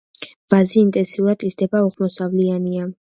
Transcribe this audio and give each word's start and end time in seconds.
ვაზი 0.53 0.79
ინტენსიურად 0.83 1.45
იზრდება, 1.49 1.83
უხვმოსავლიანია. 1.89 2.89